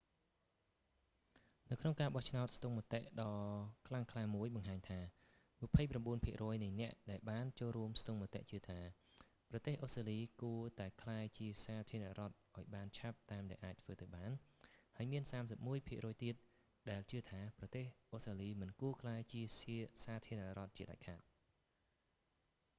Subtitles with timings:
[1.69, 3.31] នៅក្នុងការបោះឆ្នោតស្ទង់មតិដ៏
[3.87, 4.99] ខ្លាំងក្លាមួយបង្ហាញថា
[5.59, 5.75] 29
[6.25, 8.79] ភាគរយនៃអ្នកដែលបានចូលរួមស្ទង់មតិជឿថា
[9.49, 14.31] ប្រទេសអូស្ដ្រាលី គួរតែក្លាយជាសាធារណរដ្ឋឱ្យបានឆាប់តាមដែលអាចធ្វើទៅបាន
[14.97, 15.23] ហើយមាន
[15.55, 16.35] 31 ភាគរយទៀត
[17.11, 19.41] ជឿថា ប្រទេសអូស្ត្រាលី មិនគួរក្លាយជា
[20.03, 21.21] សាធារណរដ្ឋជាដាច់ខាត